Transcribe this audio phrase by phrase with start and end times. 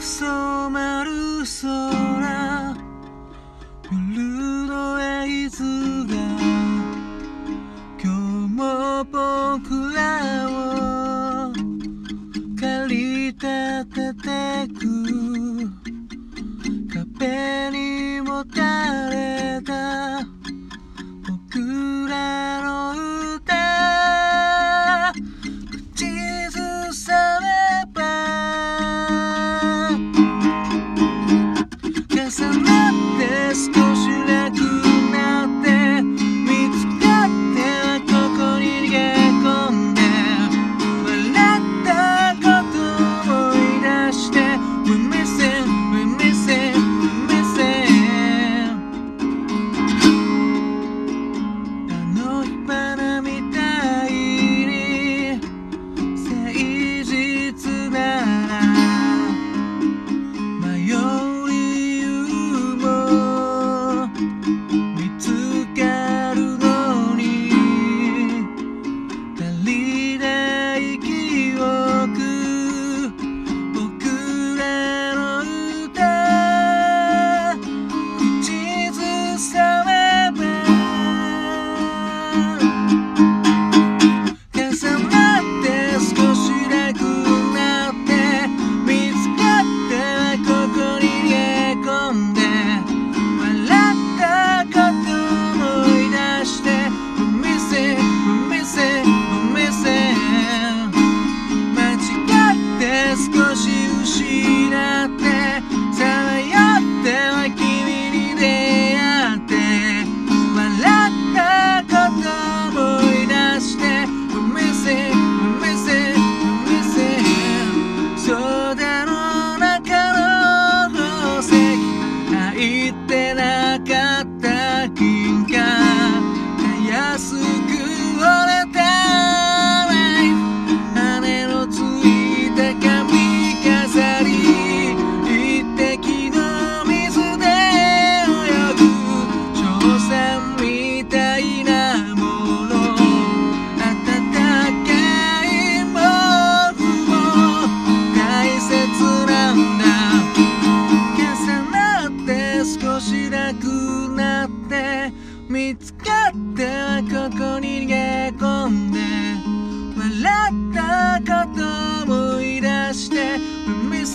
[0.00, 1.10] 染まる
[1.42, 2.76] 空
[3.90, 6.14] 夜のエズが
[8.00, 8.10] 今日
[8.54, 11.52] も僕らを
[12.60, 14.78] 駆り立ててく。
[17.18, 17.67] 壁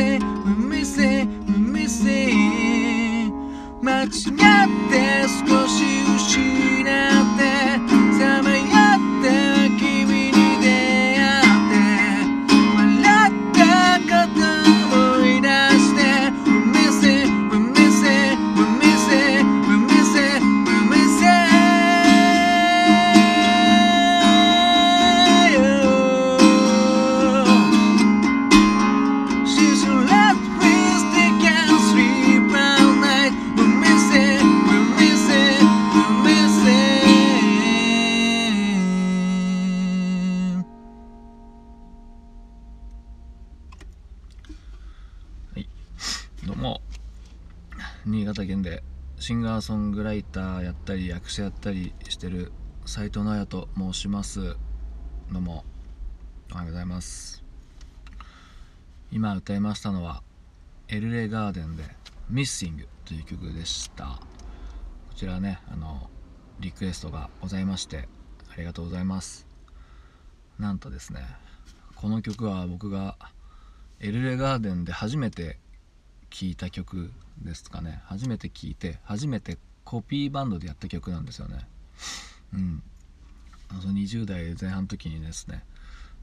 [0.00, 2.32] う、海せ、う海せ。
[3.82, 4.10] 間違っ
[4.90, 6.63] て少し後ろ。
[48.34, 48.82] 潟県で
[49.20, 52.50] シンガーソングライターやったり役者やったりしてる
[52.84, 54.56] 斉藤直也と申します
[55.30, 55.64] どうも
[56.50, 57.44] おはようございます。
[59.12, 60.24] 今歌いましたのは
[60.88, 61.84] エルレガーデンで
[62.32, 64.04] 「Missing」という曲でした。
[64.04, 66.10] こちらねあの
[66.58, 68.08] リクエストがございまして
[68.52, 69.46] ありがとうございます。
[70.58, 71.20] なんとですね
[71.94, 73.16] この曲は僕が
[74.00, 75.60] エルレガーデンで初めて
[76.34, 78.02] 聴いた曲ですかね。
[78.06, 81.68] 初めて聴いて初めてコピーバンドでやった曲なんですよね。
[82.52, 82.82] うん。
[83.80, 85.64] その20代前半の時にですね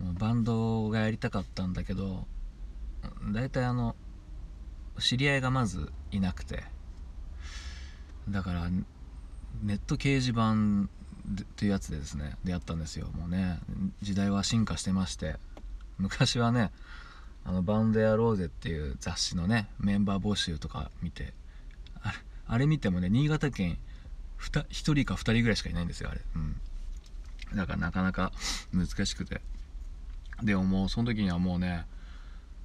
[0.00, 2.26] バンドがやりたかったんだけど
[3.32, 3.94] 大体あの
[4.98, 6.64] 知り合いがまずいなくて。
[8.28, 8.70] だから
[9.62, 10.88] ネット掲示板
[11.24, 13.06] でっていうやつでですね出会ったんですよ。
[13.16, 13.60] もうね
[14.00, 15.36] 時代は進化してまして。
[15.98, 16.72] 昔はね
[17.44, 21.32] あのバンドやろうぜっていう雑誌のねメンバー募集とか見て
[22.02, 22.16] あれ
[22.46, 23.78] あれ見てもね新潟県
[24.50, 26.20] 1人か2人ぐらいしかいないんですよあれ。
[26.34, 26.56] うん。
[27.56, 28.32] だからなかなか
[28.72, 29.40] 難しくて。
[30.42, 31.84] でももうその時にはもうね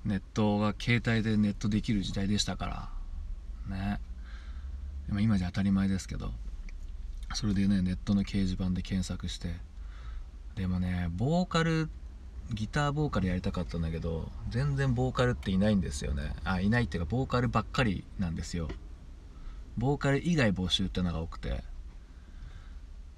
[0.03, 2.89] ネットが携帯でネットできる時代でしたか
[3.69, 3.75] ら。
[3.75, 3.99] ね。
[5.19, 6.31] 今じゃ当たり前ですけど。
[7.33, 9.55] それでねネットの掲示板で検索して。
[10.55, 11.89] でもねボーカル
[12.53, 16.33] ギターボーカルやりたかったんだけど全然ボーカルっていないんですよね。
[16.43, 18.69] あいないっていうかボーカルばっかりなんですよ。
[19.77, 21.63] ボーカル以外募集ってのが多くて。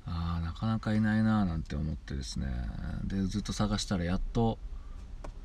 [0.06, 2.48] あーなかなかいないなーなんて思ってですね。
[3.04, 4.58] でずっと探したらやっと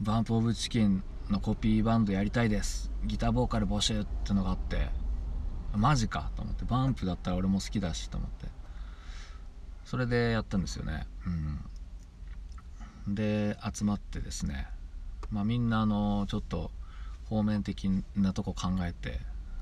[0.01, 2.91] バンプ・オブ・チキンのコピーバンドやりたいです。
[3.05, 4.89] ギターボーカル募集ってのがあって。
[5.77, 6.65] マジかと思って。
[6.65, 8.47] バンプだったら俺も好きだしと思って。
[9.85, 11.07] それでやったんですよね。
[11.27, 11.59] うん。
[13.09, 14.67] で集まってですね
[15.31, 16.71] まあみんなあのちょっと
[17.29, 19.21] 方面的なとこ考えて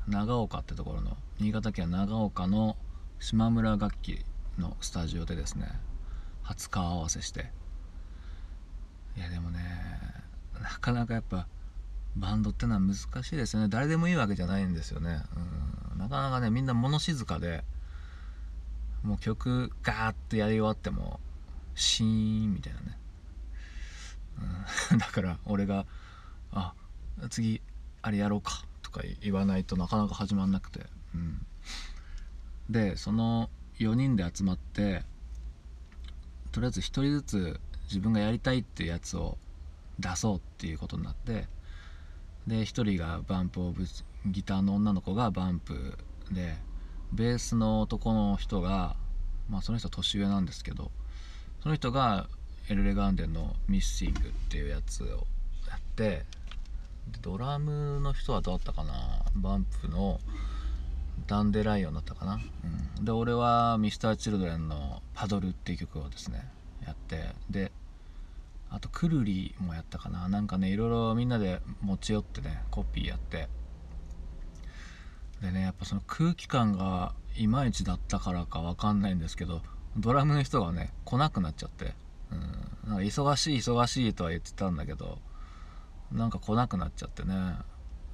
[0.09, 2.77] 長岡ってところの新潟県長岡の
[3.21, 4.25] 島村楽器
[4.59, 5.69] のスタジオでですね
[6.43, 7.51] 初顔合わせして。
[9.17, 9.61] いやでもね
[10.61, 11.47] なかなかやっぱ
[12.17, 13.69] バンドってのは難しいですよね。
[13.69, 15.23] 誰でもいいわけじゃないんですよね、
[15.93, 17.65] うん、なかなかねみんな物静かで
[19.03, 21.21] もう曲ガーッとやり終わっても
[21.75, 22.99] シーンみたいなね、
[24.99, 25.87] だから俺が
[26.53, 26.75] 「あ
[27.31, 27.61] 次
[28.03, 31.47] あれやろうか」とか言わないとなかなか始まんなくて、うん、
[32.71, 35.05] でその4人で集まって
[36.51, 39.39] とりあえず1人ずつ自分がやりたいっていうやつを
[39.99, 41.49] 出そうっていうことになって
[42.47, 43.85] で1人がバンプオブ
[44.27, 45.99] ギターの女の子がバンプ
[46.31, 46.57] で
[47.13, 48.97] ベースの男の人が
[49.49, 50.91] まあその人年上なんですけど
[51.63, 52.29] その人が
[52.69, 55.27] エルレガンデンの「ミッシング」っていうやつを
[55.69, 56.25] やって
[57.21, 59.25] ドラムの人はどうだったかな？
[59.35, 60.21] バンプの
[61.27, 62.41] ダンデライオンだったかな、
[62.99, 66.49] うん、で俺は Mr.Children の「パドル」っていう曲をですね
[66.87, 67.73] やってで
[68.71, 70.29] あとくるりもやったかな？
[70.29, 73.49] なんかねいろいろみんなで持ち寄ってねコピーやって。
[75.43, 79.61] でねやっぱその空気感がいまいちだったからかわかんないんですけど
[79.97, 81.95] ドラムの人がね来なくなっちゃって、
[82.85, 85.19] うん、なんか忙しい忙しいとは言ってたんだけど
[86.11, 87.35] なんか来なくなっちゃってね。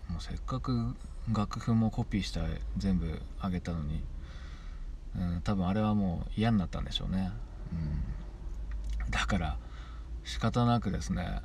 [0.09, 0.97] もうせっかく
[1.33, 2.41] 楽譜もコピーして
[2.77, 4.03] 全部あげたのに、
[5.17, 7.31] うん、多分あれはもう嫌になったんでしょうね、
[9.05, 9.59] うん、だから
[10.25, 11.43] 仕方なくですね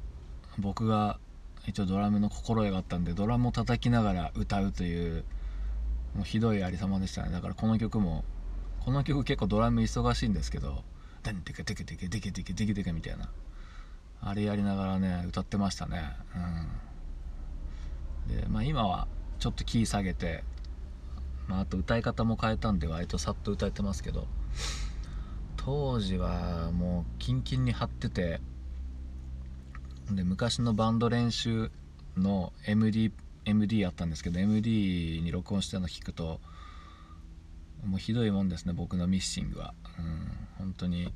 [0.58, 1.20] 僕が
[1.68, 5.26] 一応ドラムの心得があったんでドラムを叩きながら歌うという
[6.16, 7.32] もうひどいありさまでしたね。
[7.32, 8.24] だからこの曲も
[8.82, 10.84] この曲結構ドラム忙しいんですけど
[11.24, 13.30] 「デンテケテケテケテケテケテケテケ」みたいな。
[14.26, 16.16] あれやりながらね歌ってましたね。
[18.28, 18.36] うん。
[18.36, 19.08] でまあ今は
[19.40, 20.44] ちょっとキー下げて、
[21.48, 24.28] まあ、あと歌い方も変えたんで割とさっと歌えてますけど
[25.58, 28.40] 当時はもうキンキンに張ってて
[30.12, 31.72] で昔のバンド練習
[32.18, 33.12] の MD,
[33.46, 36.40] MD あったんですけど MD に録音したの聞くと
[37.86, 40.28] もうひどいもんですね僕のミッシングは、うん、
[40.58, 41.14] 本当に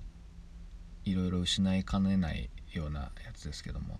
[1.05, 3.99] いろいろ失いかねないようなやつですけども、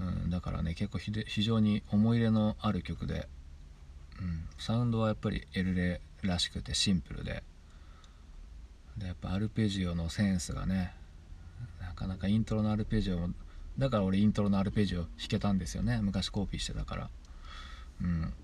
[0.00, 3.28] うん、だからね結構非常に思い入れのある曲で、
[4.20, 7.42] うん、サウンドはやっぱりエルレらしくてシンプルで。
[8.96, 10.92] でやっぱアルペジオのセンスがね
[11.80, 13.30] なかなかイントロのアルペジオも
[13.78, 16.00] だから俺イントロのアルペジオ弾けたんですよね。
[16.02, 17.10] 昔コピーしてたから。
[18.02, 18.34] うん。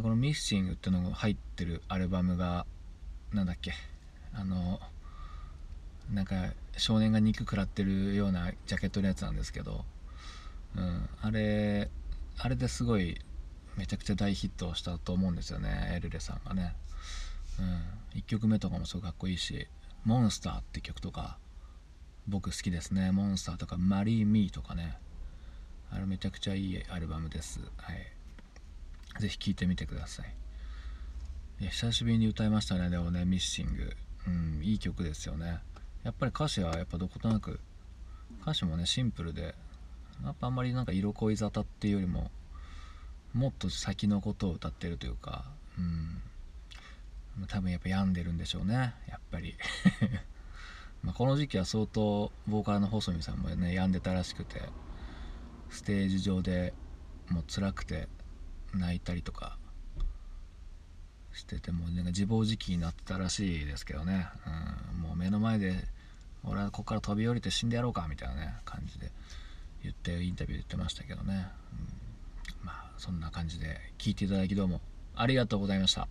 [0.00, 2.66] この「ミッシング」ってのが入ってるアルバムが
[3.32, 3.72] なんだっけ？
[4.32, 4.80] あの
[6.10, 9.84] なんか少年が肉食らってるようなジャケットのやつなんですけど、
[10.76, 11.90] うん、あれ
[12.38, 13.20] あれですごい
[13.76, 16.74] めちゃくちゃ大ヒットしたと思うんですよねエルレさんがね、
[17.58, 17.82] うん、
[18.20, 19.66] 1曲目とかもすごいかっこいいし
[20.04, 21.38] 「モンスター」って曲とか
[22.28, 23.10] 僕好きですね。
[23.10, 24.98] モンスターとかマリー・ミーとかね。
[25.90, 27.60] あれめちゃくちゃいいアルバムです。
[27.78, 28.17] はい。
[29.18, 30.34] ぜひ聴いてみてください。
[31.60, 32.90] いや久しぶりに歌いましたね。
[32.90, 33.96] でもねミッシング
[34.26, 35.58] うんいい曲ですよね。
[36.04, 37.60] やっぱり歌詞はやっぱどことなく
[38.42, 39.54] 歌詞もねシンプルで
[40.24, 42.30] やっぱあんまりなんか色恋沙汰っていうよりも
[43.34, 45.44] もっと先のことを歌ってるというか
[45.78, 46.22] うん。
[47.46, 48.94] 多分やっぱ病んでるんでしょうね。
[49.08, 49.54] やっぱり。
[51.02, 54.62] まこの時期は相当ボーカルの細見さんもね病んでたらしくて
[55.70, 56.74] ステージ上で
[57.28, 58.08] もう辛くて
[58.74, 59.56] 泣いたりとか
[61.32, 64.28] しててもなんか自暴自棄になってたらしいですけどね、
[64.94, 65.74] うん、もう目の前で
[66.44, 69.10] 俺はここから飛び降りて死んでやろうかみたいなね感じで
[69.82, 71.46] 言ってインタビュー言ってましたけどね、
[72.60, 74.80] うん、まあそんな感じで聞いていただきどうも
[75.14, 76.08] ありがとうございました。